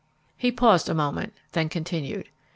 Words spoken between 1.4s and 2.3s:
then continued.